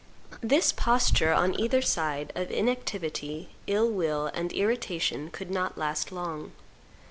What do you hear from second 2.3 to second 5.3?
of inactivity, ill will, and irritation,